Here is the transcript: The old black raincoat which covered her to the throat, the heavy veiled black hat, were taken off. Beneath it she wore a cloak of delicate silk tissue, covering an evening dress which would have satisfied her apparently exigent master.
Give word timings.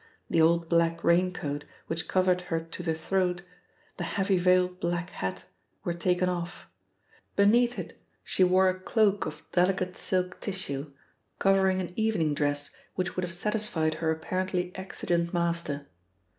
The 0.31 0.41
old 0.41 0.67
black 0.67 1.03
raincoat 1.03 1.63
which 1.85 2.07
covered 2.07 2.41
her 2.49 2.59
to 2.59 2.81
the 2.81 2.95
throat, 2.95 3.43
the 3.97 4.03
heavy 4.03 4.39
veiled 4.39 4.79
black 4.79 5.11
hat, 5.11 5.43
were 5.83 5.93
taken 5.93 6.27
off. 6.27 6.67
Beneath 7.35 7.77
it 7.77 8.01
she 8.23 8.43
wore 8.43 8.67
a 8.67 8.79
cloak 8.79 9.27
of 9.27 9.43
delicate 9.51 9.95
silk 9.95 10.39
tissue, 10.39 10.91
covering 11.37 11.79
an 11.79 11.93
evening 11.95 12.33
dress 12.33 12.71
which 12.95 13.15
would 13.15 13.23
have 13.23 13.31
satisfied 13.31 13.93
her 14.01 14.09
apparently 14.09 14.75
exigent 14.75 15.35
master. 15.35 15.85